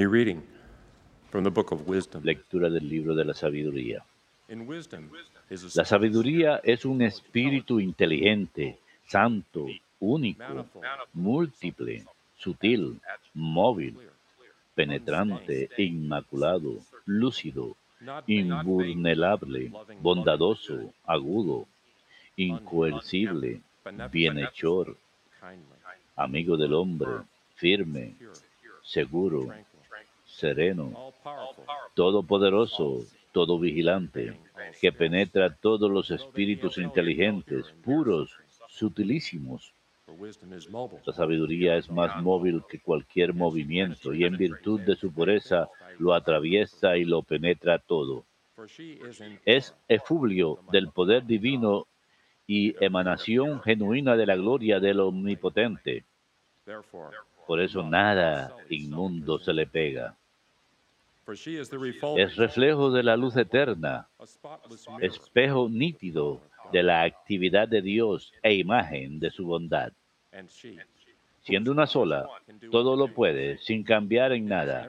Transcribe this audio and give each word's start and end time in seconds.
A 0.00 0.06
reading 0.06 0.40
from 1.30 1.44
the 1.44 1.50
book 1.50 1.72
of 1.72 1.86
wisdom. 1.86 2.22
Lectura 2.24 2.70
del 2.70 2.88
libro 2.88 3.14
de 3.14 3.22
la 3.22 3.34
sabiduría. 3.34 4.02
La 5.74 5.84
sabiduría 5.84 6.58
es 6.64 6.86
un 6.86 7.02
espíritu 7.02 7.78
inteligente, 7.80 8.78
santo, 9.06 9.66
único, 9.98 10.66
múltiple, 11.12 12.06
sutil, 12.34 12.98
móvil, 13.34 13.98
penetrante, 14.74 15.68
inmaculado, 15.76 16.78
lúcido, 17.04 17.76
invulnerable, 18.26 19.70
bondadoso, 20.00 20.94
agudo, 21.04 21.66
incoercible, 22.36 23.60
bienhechor, 24.10 24.96
amigo 26.16 26.56
del 26.56 26.72
hombre, 26.72 27.10
firme, 27.56 28.14
seguro, 28.82 29.46
sereno, 30.30 31.12
todopoderoso, 31.94 33.04
todo 33.32 33.58
vigilante, 33.58 34.38
que 34.80 34.92
penetra 34.92 35.54
todos 35.54 35.90
los 35.90 36.10
espíritus 36.10 36.78
inteligentes, 36.78 37.66
puros, 37.82 38.36
sutilísimos. 38.68 39.74
La 41.06 41.12
sabiduría 41.12 41.76
es 41.76 41.90
más 41.90 42.20
móvil 42.22 42.62
que 42.68 42.80
cualquier 42.80 43.32
movimiento 43.32 44.12
y 44.12 44.24
en 44.24 44.36
virtud 44.36 44.80
de 44.80 44.96
su 44.96 45.12
pureza 45.12 45.68
lo 45.98 46.14
atraviesa 46.14 46.96
y 46.96 47.04
lo 47.04 47.22
penetra 47.22 47.78
todo. 47.78 48.24
Es 49.44 49.74
efluvio 49.88 50.60
del 50.72 50.88
poder 50.88 51.24
divino 51.24 51.86
y 52.46 52.74
emanación 52.84 53.62
genuina 53.62 54.16
de 54.16 54.26
la 54.26 54.36
gloria 54.36 54.80
del 54.80 55.00
Omnipotente. 55.00 56.04
Por 57.46 57.60
eso 57.60 57.82
nada 57.82 58.54
inmundo 58.68 59.38
se 59.38 59.52
le 59.52 59.66
pega. 59.66 60.16
For 60.16 60.18
she 60.20 60.28
is 60.52 61.19
the 61.19 61.19
refold, 61.19 61.19
Es 62.16 62.36
reflejo 62.36 62.90
de 62.90 63.02
la 63.02 63.16
luz 63.16 63.36
eterna, 63.36 64.08
espejo 65.00 65.68
nítido 65.68 66.40
de 66.72 66.82
la 66.82 67.02
actividad 67.02 67.68
de 67.68 67.82
Dios 67.82 68.32
e 68.42 68.54
imagen 68.54 69.20
de 69.20 69.30
su 69.30 69.46
bondad. 69.46 69.92
Siendo 71.42 71.72
una 71.72 71.86
sola, 71.86 72.28
todo 72.70 72.96
lo 72.96 73.08
puede, 73.14 73.58
sin 73.58 73.82
cambiar 73.82 74.32
en 74.32 74.46
nada. 74.46 74.88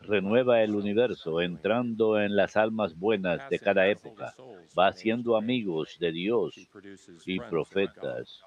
Renueva 0.00 0.62
el 0.62 0.74
universo, 0.74 1.40
entrando 1.40 2.20
en 2.20 2.36
las 2.36 2.56
almas 2.56 2.98
buenas 2.98 3.48
de 3.50 3.58
cada 3.58 3.88
época. 3.88 4.34
Va 4.78 4.88
haciendo 4.88 5.36
amigos 5.36 5.96
de 5.98 6.12
Dios 6.12 6.54
y 7.26 7.40
profetas, 7.40 8.42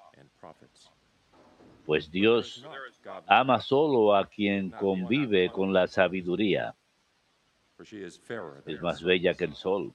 pues 1.84 2.10
Dios 2.10 2.66
ama 3.26 3.60
solo 3.60 4.14
a 4.14 4.26
quien 4.26 4.70
convive 4.70 5.50
con 5.50 5.72
la 5.72 5.86
sabiduría. 5.86 6.74
Es 8.66 8.80
más 8.80 9.02
bella 9.02 9.34
que 9.34 9.44
el 9.44 9.54
sol 9.54 9.92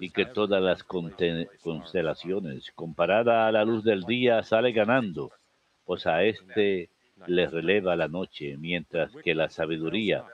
y 0.00 0.10
que 0.10 0.26
todas 0.26 0.62
las 0.62 0.82
constelaciones. 0.82 2.70
Comparada 2.74 3.46
a 3.46 3.52
la 3.52 3.64
luz 3.64 3.84
del 3.84 4.02
día, 4.02 4.42
sale 4.42 4.72
ganando, 4.72 5.30
pues 5.84 6.06
a 6.06 6.22
este 6.24 6.90
le 7.26 7.46
releva 7.46 7.96
la 7.96 8.08
noche, 8.08 8.56
mientras 8.56 9.14
que 9.24 9.34
la 9.34 9.48
sabiduría 9.48 10.24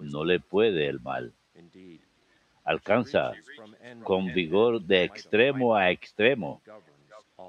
no 0.00 0.24
le 0.24 0.40
puede 0.40 0.86
el 0.86 1.00
mal. 1.00 1.32
Alcanza 2.64 3.32
con 4.04 4.32
vigor 4.32 4.82
de 4.82 5.04
extremo 5.04 5.74
a 5.74 5.90
extremo 5.90 6.60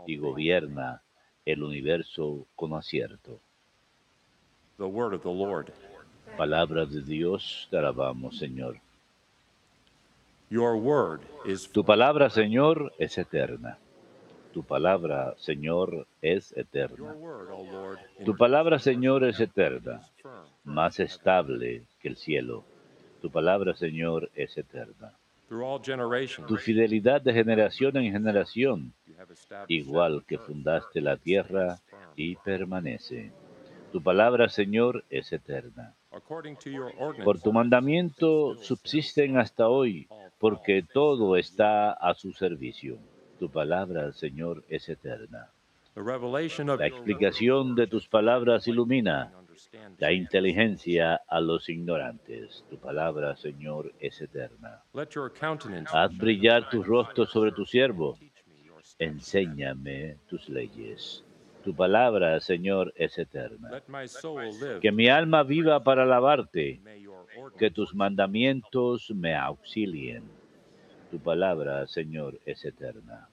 y 0.08 0.18
gobierna 0.18 1.02
el 1.46 1.64
universo 1.64 2.48
con 2.56 2.74
acierto. 2.74 3.42
The 4.78 4.86
word 4.86 5.14
of 5.14 5.24
the 5.24 5.30
Lord. 5.30 5.74
Palabra 6.38 6.86
de 6.86 7.02
Dios, 7.02 7.68
te 7.70 7.78
alabamos, 7.78 8.38
Señor. 8.38 8.78
Your 10.50 10.76
word 10.76 11.22
is 11.45 11.70
Tu 11.72 11.84
palabra, 11.84 12.30
Señor, 12.30 12.92
es 12.98 13.17
eterna. 13.17 13.78
Tu 14.54 14.64
palabra, 14.64 15.36
Señor, 15.38 16.08
es 16.22 16.52
eterna. 16.58 17.16
Tu 18.26 18.36
palabra, 18.36 18.80
Señor, 18.80 19.23
es 19.23 19.39
eterna, 19.39 20.02
más 20.64 21.00
estable 21.00 21.84
que 22.02 22.08
el 22.08 22.16
cielo. 22.16 22.64
Tu 23.22 23.30
palabra, 23.30 23.76
Señor, 23.76 24.32
es 24.34 24.58
eterna. 24.58 25.14
Tu 26.48 26.58
fidelidad 26.58 27.22
de 27.22 27.34
generación 27.34 27.98
en 27.98 28.12
generación, 28.12 28.94
igual 29.68 30.23
que 30.28 30.38
fundaste 30.38 31.02
la 31.02 31.18
tierra 31.18 31.80
y 32.16 32.36
permanece. 32.36 33.32
Tu 33.92 34.02
palabra, 34.02 34.50
Señor, 34.50 35.04
es 35.10 35.32
eterna. 35.32 35.94
Por 37.23 37.39
tu 37.39 37.53
mandamiento 37.53 38.55
subsisten 38.58 39.37
hasta 39.37 39.67
hoy, 39.67 40.08
porque 40.39 40.83
todo 40.83 41.36
está 41.37 41.92
a 41.92 42.14
su 42.14 42.33
servicio. 42.33 42.97
Tu 43.37 43.49
palabra, 43.49 44.11
Señor, 44.14 44.64
es 44.70 44.89
eterna. 44.89 45.49
La 45.95 46.87
explicación 46.87 47.75
de 47.75 47.87
tus 47.87 48.08
palabras 48.08 48.67
ilumina 48.67 49.31
la 49.97 50.11
inteligencia 50.11 51.21
a 51.27 51.42
los 51.42 51.70
ignorantes. 51.70 52.64
Tu 52.70 52.77
palabra, 52.77 53.36
Señor, 53.36 53.93
es 53.99 54.21
eterna. 54.21 54.81
Haz 55.91 56.17
brillar 56.17 56.70
tu 56.70 56.83
rostro 56.83 57.26
sobre 57.26 57.52
tu 57.52 57.65
siervo. 57.65 58.17
Enséñame 58.97 60.17
tus 60.27 60.49
leyes. 60.49 61.23
Tu 61.64 61.75
palabra, 61.75 62.39
Señor, 62.39 62.93
es 62.95 63.17
eterna. 63.17 63.70
Que 64.81 64.92
mi 64.92 65.08
alma 65.09 65.43
viva 65.43 65.83
para 65.83 66.03
alabarte. 66.03 66.81
Que 67.58 67.70
tus 67.70 67.93
mandamientos 67.93 69.11
me 69.11 69.36
auxilien. 69.36 70.23
Tu 71.11 71.20
palabra, 71.20 71.86
Señor, 71.87 72.39
es 72.45 72.64
eterna. 72.64 73.27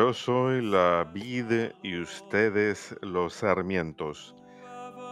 Yo 0.00 0.14
soy 0.14 0.62
la 0.62 1.04
vid 1.12 1.72
y 1.82 2.00
ustedes 2.00 2.96
los 3.02 3.34
sarmientos. 3.34 4.34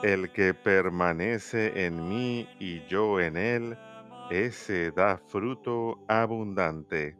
El 0.02 0.32
que 0.32 0.54
permanece 0.54 1.84
en 1.84 2.08
mí 2.08 2.48
y 2.58 2.80
yo 2.86 3.20
en 3.20 3.36
él, 3.36 3.76
ese 4.30 4.90
da 4.92 5.18
fruto 5.18 5.98
abundante. 6.08 7.18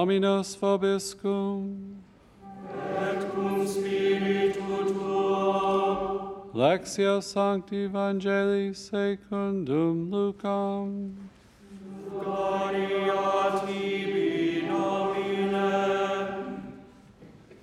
Dominus 0.00 0.56
vobiscum. 0.56 1.76
Et 3.04 3.20
cum 3.34 3.66
spiritu 3.66 4.60
tuo. 4.88 6.48
Lectio 6.54 7.20
Sancti 7.20 7.84
Evangelii 7.84 8.72
secundum 8.74 10.10
Lucam. 10.10 11.12
Gloria 12.08 13.60
tibi 13.66 14.62
nomine. 14.70 15.60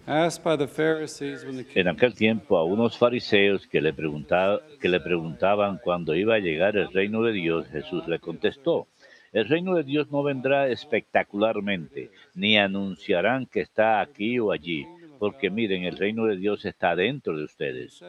Asked 0.05 0.43
by 0.43 0.55
the 0.55 0.67
Pharisees 0.67 1.43
when 1.43 1.55
the 1.57 1.63
En 1.63 1.85
king 1.85 1.87
aquel 1.87 2.13
tiempo 2.13 2.55
a 2.57 2.63
unos 2.63 2.95
fariseos 2.95 3.65
que 3.65 3.81
le, 3.81 3.93
preguntaba- 3.93 4.61
que 4.79 4.87
le 4.87 4.99
preguntaban 4.99 5.79
cuándo 5.83 6.13
iba 6.13 6.35
a 6.35 6.39
llegar 6.39 6.77
el 6.77 6.87
reino 6.93 7.23
de 7.23 7.31
Dios, 7.31 7.65
Jesús 7.69 8.07
le 8.07 8.19
contestó, 8.19 8.85
el 9.37 9.47
reino 9.47 9.75
de 9.75 9.83
Dios 9.83 10.11
no 10.11 10.23
vendrá 10.23 10.67
espectacularmente, 10.67 12.09
ni 12.33 12.57
anunciarán 12.57 13.45
que 13.45 13.61
está 13.61 14.01
aquí 14.01 14.39
o 14.39 14.51
allí, 14.51 14.87
porque 15.19 15.51
miren, 15.51 15.83
el 15.83 15.95
reino 15.95 16.25
de 16.25 16.37
Dios 16.37 16.65
está 16.65 16.95
dentro 16.95 17.37
de 17.37 17.43
ustedes. 17.43 18.03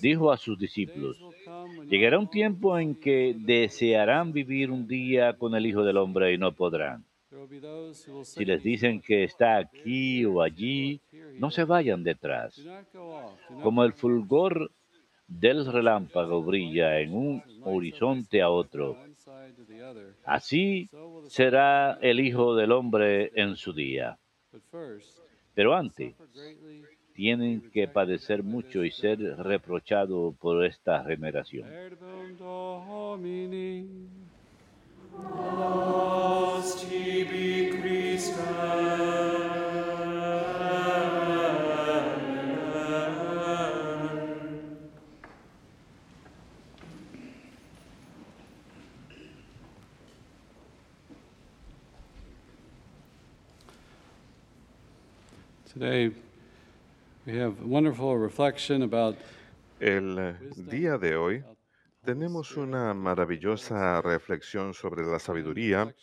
Dijo 0.00 0.30
a 0.30 0.36
sus 0.36 0.56
discípulos, 0.60 1.20
llegará 1.88 2.20
un 2.20 2.30
tiempo 2.30 2.78
en 2.78 2.94
que 2.94 3.34
desearán 3.36 4.32
vivir 4.32 4.70
un 4.70 4.86
día 4.86 5.32
con 5.32 5.56
el 5.56 5.66
Hijo 5.66 5.82
del 5.82 5.96
Hombre 5.96 6.32
y 6.32 6.38
no 6.38 6.52
podrán. 6.52 7.04
Si 8.22 8.44
les 8.44 8.62
dicen 8.62 9.00
que 9.00 9.24
está 9.24 9.56
aquí 9.56 10.24
o 10.24 10.40
allí, 10.40 11.00
no 11.40 11.50
se 11.50 11.64
vayan 11.64 12.04
detrás. 12.04 12.64
Como 13.60 13.82
el 13.82 13.92
fulgor 13.92 14.70
del 15.26 15.66
relámpago 15.66 16.44
brilla 16.44 17.00
en 17.00 17.12
un 17.12 17.42
horizonte 17.64 18.40
a 18.40 18.50
otro, 18.50 18.96
así 20.24 20.88
será 21.28 21.98
el 22.00 22.20
Hijo 22.20 22.54
del 22.54 22.72
Hombre 22.72 23.32
en 23.34 23.56
su 23.56 23.72
día. 23.72 24.18
Pero 25.54 25.74
antes, 25.74 26.14
tienen 27.14 27.70
que 27.70 27.88
padecer 27.88 28.42
mucho 28.42 28.84
y 28.84 28.90
ser 28.90 29.18
reprochados 29.38 30.36
por 30.36 30.64
esta 30.64 31.02
generación. 31.04 31.66
Today, 55.72 56.12
we 57.26 57.38
have 57.38 57.60
wonderful 57.62 58.16
reflection 58.16 58.82
about 58.82 59.16
El 59.80 60.18
eh, 60.18 60.34
día 60.56 60.96
de 60.96 61.16
hoy 61.16 61.44
tenemos 62.04 62.56
una 62.56 62.94
maravillosa 62.94 64.00
reflexión 64.00 64.74
sobre 64.74 65.04
la 65.04 65.18
sabiduría, 65.18 65.94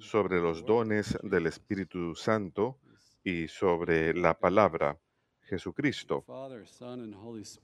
sobre 0.00 0.40
los 0.40 0.64
dones 0.66 1.18
del 1.22 1.46
Espíritu 1.46 2.14
Santo 2.14 2.78
y 3.24 3.48
sobre 3.48 4.12
la 4.14 4.38
palabra, 4.38 4.98
Jesucristo, 5.40 6.24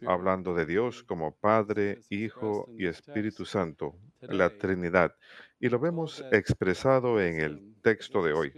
hablando 0.06 0.54
de 0.54 0.64
Dios 0.64 1.02
como 1.02 1.36
Padre, 1.36 2.00
Hijo 2.08 2.66
y 2.78 2.86
Espíritu 2.86 3.44
Santo, 3.44 3.94
la 4.20 4.48
Trinidad. 4.56 5.14
Y 5.60 5.68
lo 5.68 5.78
vemos 5.78 6.24
expresado 6.32 7.20
en 7.20 7.40
el 7.40 7.74
texto 7.82 8.24
de 8.24 8.32
hoy. 8.32 8.52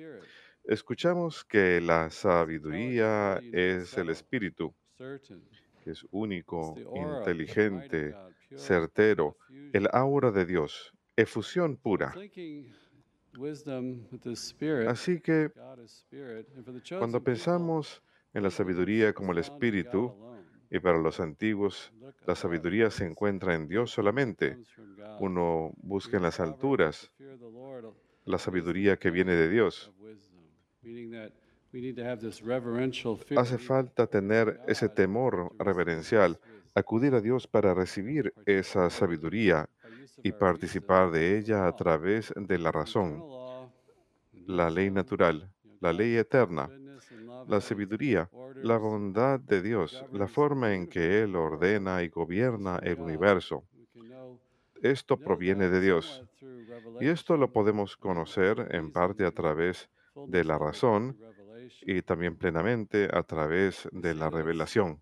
Escuchamos 0.64 1.44
que 1.44 1.80
la 1.80 2.10
sabiduría 2.10 3.40
es 3.52 3.96
el 3.98 4.08
Espíritu, 4.08 4.74
que 4.96 5.90
es 5.90 6.06
único, 6.10 6.74
inteligente, 6.94 8.14
certero, 8.56 9.36
el 9.72 9.88
aura 9.92 10.30
de 10.30 10.46
Dios, 10.46 10.94
efusión 11.16 11.76
pura. 11.76 12.14
Así 14.88 15.20
que 15.20 15.50
cuando 16.98 17.22
pensamos 17.22 18.02
en 18.32 18.42
la 18.42 18.50
sabiduría 18.50 19.12
como 19.12 19.32
el 19.32 19.38
Espíritu, 19.38 20.14
y 20.70 20.80
para 20.80 20.98
los 20.98 21.20
antiguos, 21.20 21.92
la 22.26 22.34
sabiduría 22.34 22.90
se 22.90 23.04
encuentra 23.04 23.54
en 23.54 23.68
Dios 23.68 23.90
solamente. 23.90 24.58
Uno 25.20 25.72
busca 25.76 26.16
en 26.16 26.22
las 26.22 26.40
alturas 26.40 27.12
la 28.24 28.38
sabiduría 28.38 28.96
que 28.96 29.10
viene 29.10 29.34
de 29.34 29.48
Dios. 29.48 29.92
Hace 33.36 33.58
falta 33.58 34.06
tener 34.06 34.60
ese 34.66 34.88
temor 34.88 35.54
reverencial, 35.58 36.40
acudir 36.74 37.14
a 37.14 37.20
Dios 37.20 37.46
para 37.46 37.74
recibir 37.74 38.34
esa 38.44 38.90
sabiduría 38.90 39.68
y 40.22 40.32
participar 40.32 41.10
de 41.10 41.38
ella 41.38 41.66
a 41.66 41.72
través 41.72 42.32
de 42.36 42.58
la 42.58 42.72
razón, 42.72 43.26
la 44.46 44.70
ley 44.70 44.90
natural, 44.90 45.50
la 45.80 45.92
ley 45.92 46.16
eterna, 46.16 46.72
la 47.46 47.60
sabiduría, 47.60 48.30
la 48.60 48.78
bondad 48.78 49.40
de 49.40 49.62
Dios, 49.62 50.06
la 50.10 50.28
forma 50.28 50.74
en 50.74 50.88
que 50.88 51.22
Él 51.22 51.36
ordena 51.36 52.02
y 52.02 52.08
gobierna 52.08 52.78
el 52.82 53.00
universo. 53.00 53.66
Esto 54.82 55.16
proviene 55.20 55.68
de 55.68 55.80
Dios. 55.80 56.24
Y 56.98 57.08
esto 57.08 57.36
lo 57.36 57.52
podemos 57.52 57.96
conocer 57.96 58.68
en 58.70 58.92
parte 58.92 59.24
a 59.24 59.32
través 59.32 59.90
de 60.24 60.44
la 60.44 60.58
razón 60.58 61.18
y 61.80 62.02
también 62.02 62.36
plenamente 62.36 63.08
a 63.12 63.22
través 63.22 63.88
de 63.92 64.14
la 64.14 64.30
revelación. 64.30 65.00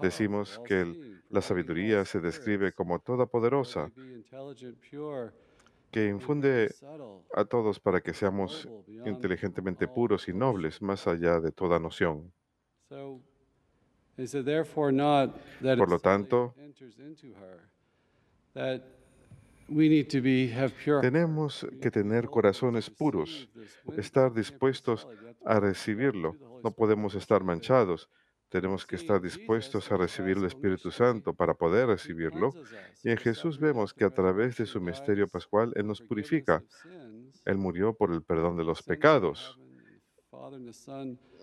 Decimos 0.00 0.58
que 0.64 0.80
el- 0.82 1.22
la 1.30 1.40
sabiduría 1.40 2.04
se 2.04 2.20
describe 2.20 2.72
como 2.72 2.98
todopoderosa, 3.00 3.90
que 5.90 6.06
infunde 6.08 6.74
a 7.34 7.44
todos 7.44 7.80
para 7.80 8.00
que 8.00 8.12
seamos 8.14 8.68
inteligentemente 9.06 9.86
puros 9.88 10.28
y 10.28 10.32
nobles 10.32 10.80
más 10.82 11.06
allá 11.06 11.40
de 11.40 11.52
toda 11.52 11.78
noción. 11.78 12.32
Por 15.78 15.88
lo 15.90 15.98
tanto, 15.98 16.54
Tenemos 21.00 21.66
que 21.80 21.90
tener 21.90 22.26
corazones 22.26 22.90
puros, 22.90 23.48
estar 23.96 24.32
dispuestos 24.32 25.08
a 25.44 25.60
recibirlo. 25.60 26.36
No 26.62 26.70
podemos 26.72 27.14
estar 27.14 27.42
manchados. 27.44 28.08
Tenemos 28.48 28.86
que 28.86 28.94
estar 28.96 29.20
dispuestos 29.20 29.90
a 29.90 29.96
recibir 29.96 30.36
el 30.36 30.44
Espíritu 30.44 30.90
Santo 30.90 31.34
para 31.34 31.54
poder 31.54 31.88
recibirlo. 31.88 32.52
Y 33.02 33.10
en 33.10 33.16
Jesús 33.16 33.58
vemos 33.58 33.92
que 33.92 34.04
a 34.04 34.10
través 34.10 34.56
de 34.56 34.66
su 34.66 34.80
misterio 34.80 35.26
pascual 35.26 35.72
Él 35.74 35.86
nos 35.86 36.00
purifica. 36.00 36.62
Él 37.44 37.58
murió 37.58 37.94
por 37.94 38.12
el 38.12 38.22
perdón 38.22 38.56
de 38.56 38.64
los 38.64 38.82
pecados. 38.82 39.58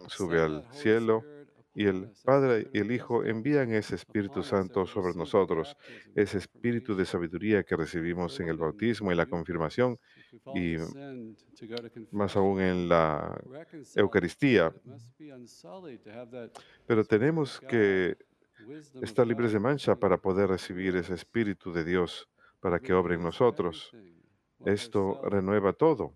Sube 0.07 0.41
al 0.41 0.65
cielo 0.71 1.23
y 1.73 1.85
el 1.85 2.11
Padre 2.23 2.69
y 2.73 2.79
el 2.79 2.91
Hijo 2.91 3.23
envían 3.23 3.71
ese 3.73 3.95
Espíritu 3.95 4.43
Santo 4.43 4.85
sobre 4.85 5.13
nosotros, 5.13 5.77
ese 6.15 6.37
espíritu 6.37 6.95
de 6.95 7.05
sabiduría 7.05 7.63
que 7.63 7.77
recibimos 7.77 8.39
en 8.39 8.49
el 8.49 8.57
bautismo 8.57 9.11
y 9.11 9.15
la 9.15 9.25
confirmación 9.25 9.97
y 10.53 10.75
más 12.11 12.35
aún 12.35 12.59
en 12.59 12.89
la 12.89 13.41
Eucaristía. 13.95 14.73
Pero 16.85 17.05
tenemos 17.05 17.61
que 17.61 18.17
estar 19.01 19.25
libres 19.25 19.53
de 19.53 19.59
mancha 19.59 19.95
para 19.95 20.17
poder 20.17 20.49
recibir 20.49 20.95
ese 20.95 21.13
Espíritu 21.13 21.71
de 21.71 21.83
Dios 21.83 22.27
para 22.59 22.79
que 22.79 22.93
obre 22.93 23.15
en 23.15 23.23
nosotros. 23.23 23.91
Esto 24.65 25.21
renueva 25.23 25.73
todo. 25.73 26.13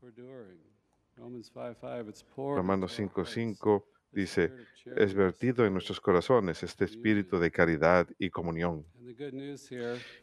Romanos 2.36 3.00
5:5 3.00 3.95
dice, 4.16 4.52
es 4.96 5.14
vertido 5.14 5.66
en 5.66 5.74
nuestros 5.74 6.00
corazones 6.00 6.64
este 6.64 6.86
espíritu 6.86 7.38
de 7.38 7.52
caridad 7.52 8.08
y 8.18 8.30
comunión. 8.30 8.86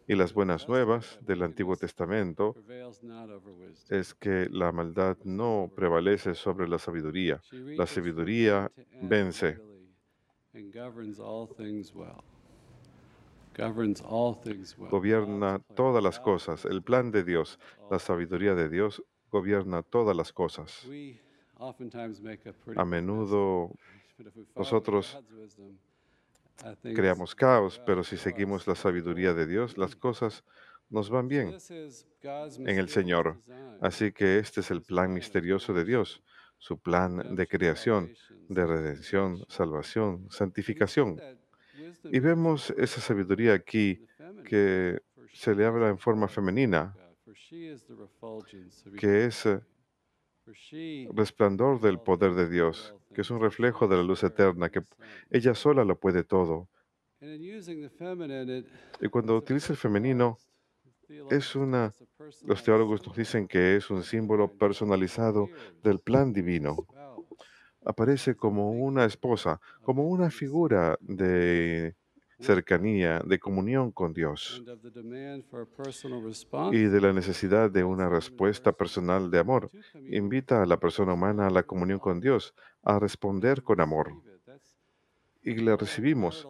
Y 0.09 0.15
las 0.15 0.33
buenas 0.33 0.69
nuevas 0.69 1.19
del 1.23 1.43
Antiguo 1.43 1.77
Testamento 1.77 2.57
es 3.89 4.15
que 4.15 4.49
la 4.51 4.73
maldad 4.73 5.17
no 5.25 5.71
prevalece 5.75 6.35
sobre 6.35 6.69
la 6.69 6.79
sabiduría. 6.79 7.41
La 7.53 7.87
sabiduría 7.87 8.71
vence. 9.03 9.59
Gobierna 14.91 15.61
todas 15.77 16.03
las 16.03 16.19
cosas. 16.19 16.65
El 16.65 16.83
plan 16.83 17.11
de 17.11 17.23
Dios, 17.23 17.59
la 17.91 17.99
sabiduría 17.99 18.55
de 18.55 18.69
Dios 18.69 19.03
gobierna 19.31 19.83
todas 19.83 20.17
las 20.17 20.33
cosas. 20.33 20.87
A 22.77 22.85
menudo 22.85 23.71
nosotros 24.57 25.19
creamos 26.83 27.35
caos, 27.35 27.81
pero 27.87 28.05
si 28.05 28.17
seguimos 28.17 28.67
la 28.67 28.75
sabiduría 28.75 29.35
de 29.35 29.47
Dios, 29.47 29.79
las 29.79 29.97
cosas 29.97 30.45
nos 30.91 31.09
van 31.09 31.29
bien 31.29 31.57
en 32.23 32.79
el 32.79 32.89
Señor. 32.89 33.41
Así 33.81 34.13
que 34.13 34.39
este 34.39 34.61
es 34.61 34.71
el 34.71 34.83
plan 34.83 35.13
misterioso 35.13 35.73
de 35.73 35.85
Dios, 35.85 36.23
su 36.59 36.79
plan 36.79 37.35
de 37.35 37.49
creación, 37.49 38.15
de 38.49 38.67
redención, 38.67 39.45
salvación, 39.49 40.29
santificación. 40.31 41.21
Y 42.05 42.21
vemos 42.21 42.71
esa 42.77 43.01
sabiduría 43.01 43.55
aquí 43.55 44.05
que 44.45 45.01
se 45.33 45.55
le 45.55 45.65
habla 45.65 45.89
en 45.89 45.99
forma 45.99 46.29
femenina, 46.29 46.95
que 48.99 49.25
es 49.25 49.47
eh, 49.47 49.61
resplandor 51.15 51.81
del 51.81 51.99
poder 52.01 52.35
de 52.35 52.49
Dios, 52.49 52.95
que 53.15 53.21
es 53.21 53.31
un 53.31 53.41
reflejo 53.41 53.89
de 53.89 53.97
la 53.97 54.03
luz 54.03 54.23
eterna, 54.25 54.71
que 54.71 54.83
ella 55.31 55.55
sola 55.55 55.85
lo 55.85 55.99
puede 55.99 56.25
todo. 56.25 56.69
Y 59.01 59.09
cuando 59.09 59.37
utiliza 59.37 59.73
el 59.73 59.77
femenino, 59.77 60.39
es 61.31 61.55
una, 61.55 61.93
los 62.45 62.65
teólogos 62.65 63.07
nos 63.07 63.17
dicen 63.17 63.47
que 63.47 63.77
es 63.77 63.91
un 63.91 64.03
símbolo 64.03 64.49
personalizado 64.49 65.49
del 65.83 66.01
plan 66.01 66.33
divino. 66.33 66.77
aparece 67.85 68.35
como 68.37 68.71
una 68.71 69.05
esposa, 69.05 69.61
como 69.83 70.09
una 70.09 70.31
figura 70.31 70.97
de 71.01 71.97
cercanía, 72.43 73.21
de 73.25 73.39
comunión 73.39 73.91
con 73.93 74.13
Dios. 74.13 74.63
Y 76.75 76.85
de 76.85 77.01
la 77.01 77.13
necesidad 77.13 77.71
de 77.71 77.85
una 77.85 78.09
respuesta 78.09 78.73
personal 78.73 79.31
de 79.31 79.39
amor. 79.39 79.71
Invita 80.09 80.63
a 80.63 80.67
la 80.67 80.79
persona 80.79 81.15
humana 81.15 81.47
a 81.47 81.51
la 81.51 81.63
comunión 81.63 81.99
con 81.99 82.21
Dios, 82.21 82.55
a 82.83 82.99
responder 82.99 83.63
con 83.63 83.81
amor. 83.81 84.13
Y 85.43 85.55
le 85.57 85.77
recibimos. 85.77 86.47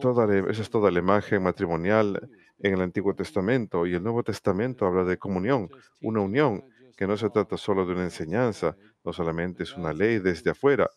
Toda 0.00 0.26
la- 0.26 0.50
esa 0.50 0.62
es 0.62 0.70
toda 0.70 0.90
la 0.90 0.98
imagen 0.98 1.42
matrimonial 1.42 2.28
en 2.58 2.74
el 2.74 2.80
Antiguo 2.80 3.14
Testamento. 3.14 3.86
Y 3.86 3.94
el 3.94 4.02
Nuevo 4.02 4.22
Testamento 4.22 4.86
habla 4.86 5.04
de 5.04 5.16
comunión, 5.18 5.68
una 6.00 6.20
unión 6.20 6.64
que 6.96 7.06
no 7.06 7.16
se 7.16 7.30
trata 7.30 7.56
solo 7.56 7.84
de 7.86 7.92
una 7.92 8.04
enseñanza, 8.04 8.76
no 9.04 9.12
solamente 9.12 9.62
es 9.64 9.76
una 9.76 9.92
ley 9.92 10.18
desde 10.18 10.50
afuera. 10.50 10.88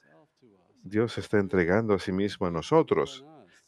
Dios 0.84 1.17
está 1.17 1.39
entregando 1.39 1.94
a 1.94 2.00
sí 2.00 2.12
mismo 2.12 2.46
a 2.46 2.51
nosotros, 2.51 3.25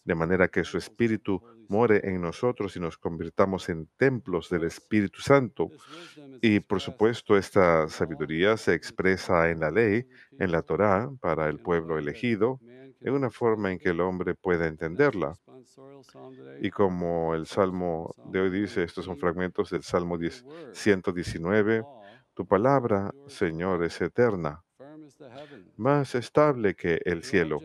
de 0.07 0.15
manera 0.15 0.47
que 0.47 0.63
su 0.63 0.77
Espíritu 0.77 1.43
more 1.67 1.99
en 2.01 2.21
nosotros 2.21 2.77
y 2.77 2.79
nos 2.79 2.97
convirtamos 2.97 3.67
en 3.67 3.87
templos 3.97 4.49
del 4.49 4.63
Espíritu 4.63 5.19
Santo. 5.19 5.69
Y 6.41 6.61
por 6.61 6.79
supuesto, 6.79 7.37
esta 7.37 7.89
sabiduría 7.89 8.55
se 8.55 8.73
expresa 8.73 9.49
en 9.49 9.59
la 9.59 9.69
ley, 9.69 10.07
en 10.39 10.53
la 10.53 10.61
Torá, 10.61 11.11
para 11.19 11.49
el 11.49 11.59
pueblo 11.59 11.97
elegido, 11.97 12.61
en 13.01 13.13
una 13.13 13.29
forma 13.29 13.69
en 13.69 13.79
que 13.79 13.89
el 13.89 13.99
hombre 13.99 14.33
pueda 14.33 14.65
entenderla. 14.67 15.37
Y 16.61 16.69
como 16.71 17.35
el 17.35 17.45
Salmo 17.45 18.15
de 18.31 18.39
hoy 18.39 18.49
dice, 18.49 18.83
estos 18.83 19.03
son 19.03 19.17
fragmentos 19.17 19.69
del 19.71 19.83
Salmo 19.83 20.17
10 20.17 20.45
119, 20.71 21.83
tu 22.33 22.47
palabra, 22.47 23.11
Señor, 23.27 23.83
es 23.83 23.99
eterna, 23.99 24.63
más 25.75 26.15
estable 26.15 26.75
que 26.75 27.01
el 27.03 27.23
cielo. 27.23 27.59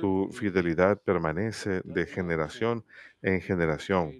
Tu 0.00 0.30
fidelidad 0.32 1.00
permanece 1.02 1.80
de 1.84 2.06
generación 2.06 2.84
en 3.22 3.40
generación. 3.40 4.12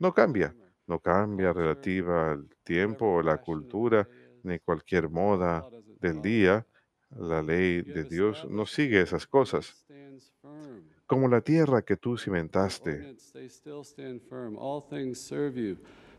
No 0.00 0.12
cambia, 0.12 0.54
no 0.86 1.00
cambia 1.00 1.52
relativa 1.52 2.32
al 2.32 2.48
tiempo 2.62 3.06
o 3.06 3.22
la 3.22 3.38
cultura, 3.38 4.08
ni 4.42 4.58
cualquier 4.58 5.08
moda 5.08 5.66
del 6.00 6.20
día. 6.20 6.66
La 7.10 7.42
ley 7.42 7.82
de 7.82 8.04
Dios 8.04 8.44
no 8.50 8.66
sigue 8.66 9.00
esas 9.00 9.26
cosas. 9.26 9.86
Como 11.06 11.28
la 11.28 11.40
tierra 11.40 11.82
que 11.82 11.96
tú 11.96 12.16
cimentaste, 12.16 13.16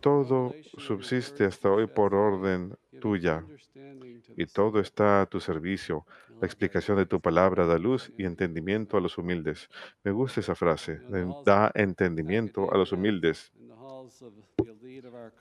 todo 0.05 0.53
subsiste 0.77 1.45
hasta 1.45 1.71
hoy 1.71 1.87
por 1.87 2.13
orden 2.13 2.77
tuya 3.01 3.43
y 4.37 4.45
todo 4.45 4.79
está 4.79 5.21
a 5.21 5.25
tu 5.25 5.39
servicio. 5.39 6.05
La 6.39 6.45
explicación 6.45 6.97
de 6.97 7.07
tu 7.07 7.19
palabra 7.19 7.65
da 7.65 7.79
luz 7.79 8.13
y 8.15 8.25
entendimiento 8.25 8.97
a 8.97 9.01
los 9.01 9.17
humildes. 9.17 9.67
Me 10.03 10.11
gusta 10.11 10.41
esa 10.41 10.53
frase, 10.53 11.01
da 11.43 11.71
entendimiento 11.73 12.71
a 12.71 12.77
los 12.77 12.91
humildes. 12.91 13.51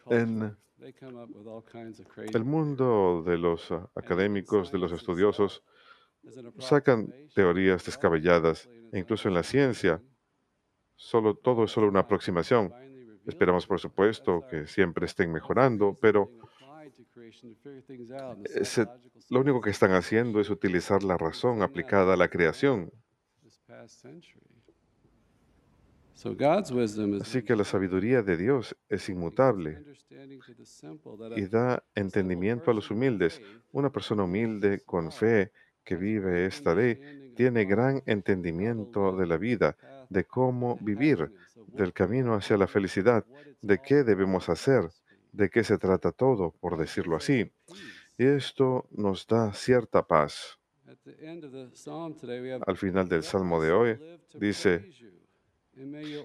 En 0.09 0.57
el 2.33 2.45
mundo 2.45 3.23
de 3.27 3.37
los 3.37 3.71
académicos, 3.95 4.73
de 4.73 4.79
los 4.79 4.93
estudiosos, 4.93 5.63
sacan 6.59 7.13
teorías 7.35 7.85
descabelladas 7.85 8.67
e 8.93 8.99
incluso 8.99 9.29
en 9.29 9.35
la 9.35 9.43
ciencia, 9.43 10.01
solo, 10.97 11.35
todo 11.35 11.65
es 11.65 11.71
solo 11.71 11.87
una 11.87 12.01
aproximación. 12.01 12.73
Esperamos, 13.27 13.67
por 13.67 13.81
supuesto, 13.81 14.47
que 14.49 14.67
siempre 14.67 15.07
estén 15.07 15.33
mejorando, 15.33 15.97
pero 16.01 16.31
lo 19.31 19.41
único 19.41 19.61
que 19.61 19.71
están 19.71 19.93
haciendo 19.93 20.41
es 20.41 20.51
utilizar 20.51 21.03
la 21.03 21.17
razón 21.17 21.63
aplicada 21.63 22.15
a 22.15 22.17
la 22.17 22.29
creación. 22.29 22.91
Así 27.21 27.43
que 27.43 27.57
la 27.57 27.65
sabiduría 27.65 28.23
de 28.23 28.37
Dios 28.37 28.77
es 28.89 29.09
inmutable 29.09 29.83
y 31.37 31.47
da 31.47 31.83
entendimiento 31.95 32.71
a 32.71 32.75
los 32.75 32.91
humildes. 32.91 33.43
Una 33.73 33.91
persona 33.91 34.25
humilde 34.25 34.81
con 34.81 35.13
fe 35.13 35.53
que 35.83 35.97
vive 35.97 36.47
esta 36.47 36.75
ley 36.75 37.33
tiene 37.37 37.65
gran 37.65 38.03
entendimiento 38.07 39.15
de 39.17 39.27
la 39.27 39.37
vida, 39.37 39.77
de 40.15 40.25
cómo 40.25 40.79
vivir, 40.81 41.19
del 41.67 41.93
camino 41.93 42.35
hacia 42.35 42.57
la 42.57 42.69
felicidad, 42.69 43.25
de 43.61 43.81
qué 43.83 44.05
debemos 44.05 44.49
hacer, 44.49 44.89
de 45.33 45.51
qué 45.51 45.65
se 45.65 45.77
trata 45.77 46.13
todo, 46.13 46.53
por 46.61 46.79
decirlo 46.79 47.17
así. 47.17 47.53
Y 48.17 48.25
esto 48.25 48.87
nos 48.93 49.27
da 49.27 49.53
cierta 49.53 50.07
paz. 50.07 50.59
Al 52.67 52.77
final 52.77 53.09
del 53.09 53.23
Salmo 53.25 53.61
de 53.61 53.73
hoy 53.73 53.99
dice, 54.35 54.89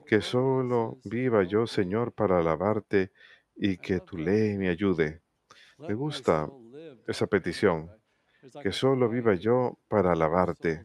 que 0.05 0.22
solo 0.22 1.00
viva 1.03 1.43
yo, 1.43 1.65
Señor, 1.65 2.12
para 2.12 2.38
alabarte 2.38 3.12
y 3.55 3.77
que 3.77 4.00
tu 4.01 4.17
ley 4.17 4.55
me 4.55 4.69
ayude. 4.69 5.22
Me 5.79 5.96
gusta 5.96 6.48
esa 7.08 7.25
petición, 7.25 7.89
que 8.62 8.72
solo 8.72 9.10
viva 9.10 9.34
yo 9.34 9.79
para 9.88 10.12
alabarte. 10.12 10.84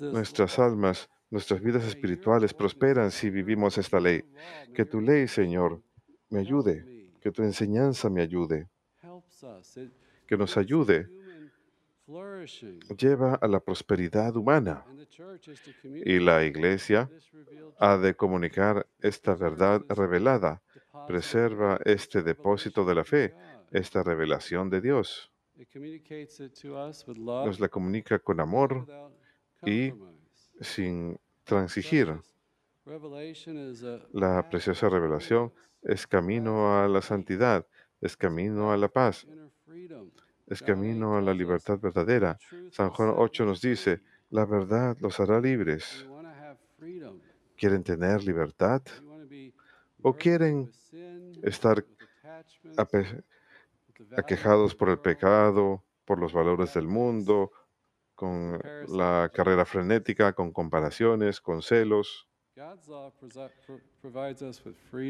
Nuestras 0.00 0.58
almas, 0.58 1.08
nuestras 1.30 1.60
vidas 1.60 1.84
espirituales 1.84 2.54
prosperan 2.54 3.10
si 3.10 3.30
vivimos 3.30 3.78
esta 3.78 4.00
ley. 4.00 4.24
Que 4.74 4.84
tu 4.84 5.00
ley, 5.00 5.26
Señor, 5.28 5.82
me 6.28 6.40
ayude, 6.40 7.08
que 7.20 7.30
tu 7.30 7.42
enseñanza 7.42 8.08
me 8.08 8.22
ayude, 8.22 8.68
que 10.26 10.36
nos 10.36 10.56
ayude, 10.56 11.08
lleva 12.96 13.34
a 13.34 13.48
la 13.48 13.60
prosperidad 13.60 14.36
humana. 14.36 14.84
Y 16.04 16.18
la 16.18 16.44
iglesia 16.44 17.10
ha 17.78 17.96
de 17.96 18.14
comunicar 18.14 18.86
esta 19.00 19.34
verdad 19.34 19.82
revelada, 19.88 20.62
preserva 21.06 21.80
este 21.84 22.22
depósito 22.22 22.84
de 22.84 22.94
la 22.94 23.04
fe, 23.04 23.34
esta 23.70 24.02
revelación 24.02 24.70
de 24.70 24.80
Dios. 24.80 25.30
Nos 27.16 27.60
la 27.60 27.68
comunica 27.68 28.18
con 28.18 28.40
amor 28.40 28.86
y 29.64 29.92
sin 30.60 31.18
transigir. 31.44 32.14
La 34.12 34.48
preciosa 34.48 34.88
revelación 34.88 35.52
es 35.82 36.06
camino 36.06 36.80
a 36.80 36.88
la 36.88 37.02
santidad, 37.02 37.66
es 38.00 38.16
camino 38.16 38.72
a 38.72 38.76
la 38.76 38.88
paz, 38.88 39.26
es 40.46 40.62
camino 40.62 41.16
a 41.16 41.20
la 41.20 41.34
libertad 41.34 41.78
verdadera. 41.78 42.38
San 42.70 42.90
Juan 42.90 43.14
8 43.16 43.44
nos 43.44 43.60
dice, 43.60 44.00
la 44.30 44.44
verdad 44.44 44.96
los 45.00 45.20
hará 45.20 45.40
libres. 45.40 46.06
¿Quieren 47.56 47.84
tener 47.84 48.24
libertad? 48.24 48.82
¿O 50.02 50.14
quieren 50.14 50.70
estar 51.42 51.84
aquejados 54.16 54.74
por 54.74 54.88
el 54.88 54.98
pecado, 54.98 55.84
por 56.04 56.18
los 56.18 56.32
valores 56.32 56.74
del 56.74 56.88
mundo, 56.88 57.52
con 58.20 58.60
la 58.88 59.30
carrera 59.32 59.64
frenética, 59.64 60.34
con 60.34 60.52
comparaciones, 60.52 61.40
con 61.40 61.62
celos? 61.62 62.28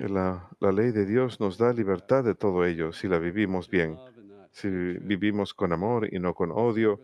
La, 0.09 0.49
la 0.61 0.71
ley 0.71 0.93
de 0.93 1.05
Dios 1.07 1.41
nos 1.41 1.59
da 1.59 1.73
libertad 1.73 2.23
de 2.23 2.37
todo 2.37 2.65
ello 2.65 2.93
si 2.93 3.09
la 3.09 3.19
vivimos 3.19 3.69
bien, 3.69 3.99
si 4.53 4.69
vivimos 4.69 5.53
con 5.55 5.73
amor 5.73 6.07
y 6.15 6.21
no 6.21 6.35
con 6.35 6.53
odio, 6.53 7.01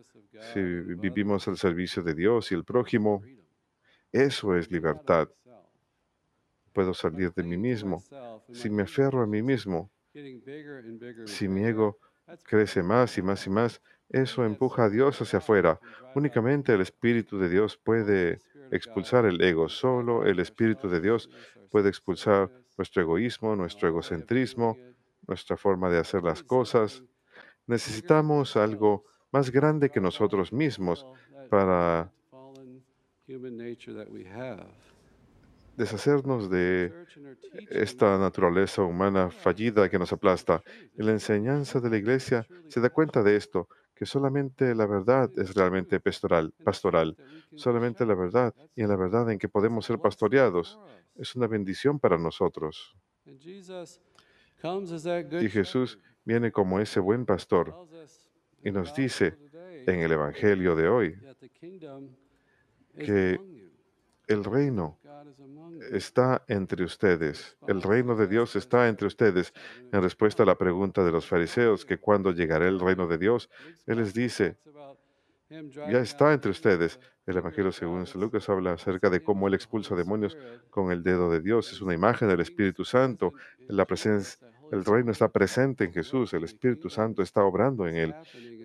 si 0.53 0.61
vivimos 0.61 1.49
al 1.49 1.57
servicio 1.57 2.05
de 2.05 2.15
Dios 2.15 2.53
y 2.53 2.55
el 2.55 2.63
prójimo. 2.63 3.25
Eso 4.13 4.55
es 4.55 4.71
libertad. 4.71 5.29
Puedo 6.73 6.95
salir 6.95 7.33
de 7.33 7.43
mí 7.43 7.57
mismo. 7.57 8.01
Si 8.53 8.71
me 8.71 8.85
aferro 8.85 9.23
a 9.23 9.27
mí 9.27 9.43
mismo, 9.43 9.91
si 11.25 11.49
mi 11.49 11.65
ego 11.65 11.99
crece 12.45 12.83
más 12.83 13.19
y 13.19 13.23
más 13.23 13.45
y 13.47 13.51
más, 13.51 13.81
eso 14.09 14.45
empuja 14.45 14.85
a 14.85 14.91
Dios 14.91 15.21
hacia 15.21 15.39
afuera. 15.39 15.81
Únicamente 16.15 16.73
el 16.75 16.81
Espíritu 16.81 17.39
de 17.39 17.49
Dios 17.49 17.77
puede 17.77 18.39
expulsar 18.71 19.27
el 19.27 19.41
ego. 19.41 19.69
Solo 19.69 20.25
el 20.25 20.39
Espíritu 20.41 20.89
de 20.89 21.01
Dios 21.01 21.29
puede 21.71 21.89
expulsar 21.89 22.51
nuestro 22.77 23.03
egoísmo, 23.03 23.57
nuestro 23.57 23.89
egocentrismo, 23.89 24.77
nuestra 25.27 25.57
forma 25.57 25.91
de 25.91 25.99
hacer 25.99 26.23
las 26.23 26.43
cosas. 26.43 27.03
Necesitamos 27.67 28.57
algo 28.57 29.05
más 29.33 29.51
grande 29.51 29.91
que 29.91 30.01
nosotros 30.01 30.53
mismos 30.53 31.07
para 31.51 32.11
deshacernos 35.77 36.49
de 36.49 36.93
esta 37.71 38.19
naturaleza 38.19 38.83
humana 38.83 39.31
fallida 39.31 39.89
que 39.89 39.99
nos 39.99 40.13
aplasta. 40.13 40.63
La 40.95 41.13
enseñanza 41.13 41.81
de 41.81 41.91
la 41.91 41.97
iglesia 41.99 42.47
se 42.69 42.81
da 42.81 42.89
cuenta 42.89 43.23
de 43.23 43.37
esto, 43.37 43.69
que 43.97 44.05
solamente 44.05 44.75
la 44.75 44.87
verdad 44.87 45.31
es 45.39 45.55
realmente 45.55 45.99
pastoral, 46.01 46.53
pastoral, 46.63 47.17
solamente 47.55 48.05
la 48.05 48.15
verdad 48.15 48.55
y 48.77 48.83
en 48.83 48.89
la 48.89 48.97
verdad 48.97 49.31
en 49.31 49.39
que 49.39 49.49
podemos 49.49 49.87
ser 49.87 49.99
pastoreados. 49.99 50.79
Es 51.17 51.35
una 51.35 51.47
bendición 51.47 51.99
para 51.99 52.19
nosotros. 52.19 52.95
Y 53.25 53.39
Jesús 55.49 55.99
viene 56.25 56.53
como 56.53 56.79
ese 56.79 57.01
buen 57.01 57.25
pastor 57.25 57.75
Y 58.63 58.71
nos 58.71 58.95
dice 58.95 59.39
en 59.87 60.01
el 60.01 60.13
Evangelio 60.13 60.77
de 60.77 60.89
hoy 60.89 61.19
que 62.99 63.41
el 64.27 64.45
reino 64.45 64.99
está 65.93 66.45
entre 66.49 66.85
ustedes. 66.85 67.57
El 67.67 67.83
reino 67.83 68.17
de 68.17 68.27
Dios 68.27 68.57
está 68.57 68.89
entre 68.89 69.07
ustedes. 69.07 69.53
En 69.93 70.03
respuesta 70.03 70.43
a 70.43 70.47
la 70.47 70.57
pregunta 70.57 71.05
de 71.05 71.13
los 71.13 71.27
fariseos, 71.27 71.85
que 71.85 71.99
cuando 71.99 72.33
llegará 72.33 72.67
el 72.67 72.81
reino 72.81 73.07
de 73.07 73.19
Dios, 73.19 73.51
Él 73.87 73.99
les 73.99 74.15
dice, 74.15 74.57
ya 75.49 76.01
está 76.01 76.33
entre 76.33 76.51
ustedes. 76.51 76.99
El 77.25 77.37
Evangelio 77.37 77.73
según 77.73 78.07
San 78.07 78.21
Lucas 78.21 78.49
habla 78.49 78.73
acerca 78.73 79.11
de 79.11 79.23
cómo 79.23 79.49
Él 79.49 79.55
expulsa 79.55 79.95
demonios 79.95 80.37
con 80.71 80.91
el 80.91 81.03
dedo 81.03 81.31
de 81.31 81.41
Dios. 81.41 81.73
Es 81.73 81.81
una 81.81 81.95
imagen 81.95 82.29
del 82.29 82.41
Espíritu 82.41 82.85
Santo. 82.85 83.33
La 83.69 83.85
presencia, 83.85 84.49
el 84.73 84.85
reino 84.85 85.13
está 85.13 85.29
presente 85.29 85.85
en 85.85 85.93
Jesús. 85.93 86.33
El 86.35 86.45
Espíritu 86.45 86.89
Santo 86.89 87.23
está 87.23 87.45
obrando 87.45 87.87
en 87.87 87.97
Él. 87.97 88.15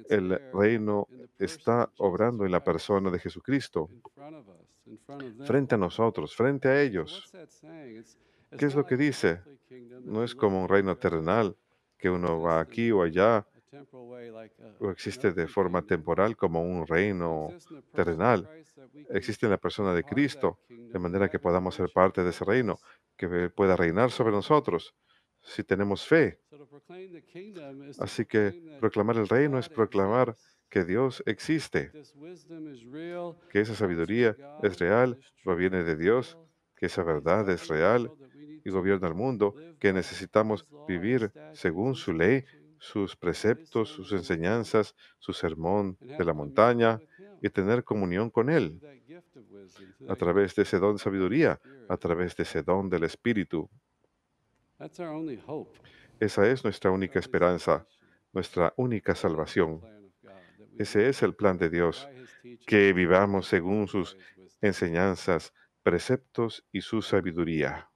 El 0.10 0.40
reino 0.54 1.08
está 1.38 1.92
obrando 1.98 2.46
en 2.46 2.52
la 2.52 2.64
persona 2.64 3.10
de 3.10 3.20
Jesucristo, 3.20 3.90
frente 5.46 5.76
a 5.76 5.78
nosotros, 5.78 6.36
frente 6.36 6.68
a 6.68 6.82
ellos. 6.82 7.32
¿Qué 8.58 8.66
es 8.66 8.76
lo 8.76 8.86
que 8.86 8.98
dice? 8.98 9.42
No 10.04 10.24
es 10.24 10.36
como 10.36 10.62
un 10.62 10.70
reino 10.70 10.98
terrenal, 10.98 11.56
que 11.98 12.10
uno 12.10 12.42
va 12.42 12.60
aquí 12.60 12.92
o 12.92 13.04
allá, 13.04 13.48
o 14.80 14.90
existe 14.90 15.32
de 15.32 15.48
forma 15.48 15.82
temporal 15.84 16.36
como 16.36 16.62
un 16.62 16.86
reino 16.86 17.54
terrenal. 17.94 18.50
Existe 19.10 19.46
en 19.46 19.52
la 19.52 19.58
persona 19.58 19.94
de 19.94 20.04
Cristo, 20.04 20.60
de 20.68 21.00
manera 21.00 21.30
que 21.30 21.40
podamos 21.40 21.76
ser 21.76 21.90
parte 21.94 22.24
de 22.24 22.32
ese 22.32 22.44
reino, 22.44 22.80
que 23.16 23.50
pueda 23.50 23.76
reinar 23.76 24.12
sobre 24.12 24.32
nosotros 24.32 24.94
si 25.42 25.64
tenemos 25.64 26.06
fe. 26.06 26.40
Así 28.00 28.26
que 28.26 28.78
proclamar 28.80 29.18
el 29.18 29.28
reino 29.28 29.58
es 29.58 29.70
proclamar 29.70 30.36
que 30.72 30.86
Dios 30.86 31.22
existe, 31.26 31.92
que 33.52 33.60
esa 33.60 33.76
sabiduría 33.76 34.38
es 34.64 34.80
real, 34.80 35.20
proviene 35.44 35.84
de 35.84 35.98
Dios, 35.98 36.38
que 36.78 36.86
esa 36.86 37.04
verdad 37.04 37.48
es 37.50 37.68
real 37.68 38.10
y 38.64 38.70
gobierna 38.72 39.10
el 39.10 39.14
mundo, 39.14 39.54
que 39.80 39.92
necesitamos 39.92 40.66
vivir 40.88 41.32
según 41.54 41.96
su 41.96 42.14
ley, 42.14 42.46
sus 42.80 43.18
preceptos, 43.18 43.90
sus 43.90 44.14
enseñanzas, 44.14 44.96
su 45.20 45.34
sermón 45.34 45.98
de 46.00 46.24
la 46.24 46.34
montaña 46.34 47.00
y 47.42 47.50
tener 47.50 47.84
comunión 47.84 48.30
con 48.30 48.50
Él 48.50 48.80
a 50.08 50.16
través 50.16 50.56
de 50.56 50.64
ese 50.64 50.80
don 50.80 50.96
de 50.96 51.00
sabiduría, 51.00 51.60
a 51.90 51.98
través 51.98 52.36
de 52.38 52.44
ese 52.44 52.64
don 52.64 52.90
del 52.90 53.04
Espíritu. 53.04 53.70
Esa 56.20 56.48
es 56.50 56.64
nuestra 56.64 56.92
única 56.92 57.20
esperanza, 57.20 57.86
nuestra 58.32 58.74
única 58.78 59.14
salvación. 59.16 59.82
Ese 60.78 61.10
es 61.10 61.22
el 61.24 61.36
plan 61.36 61.58
de 61.58 61.70
Dios, 61.70 62.10
que 62.66 62.94
vivamos 62.94 63.48
según 63.48 63.88
sus 63.88 64.18
enseñanzas, 64.62 65.54
preceptos 65.84 66.66
y 66.72 66.82
su 66.82 67.02
sabiduría. 67.02 67.91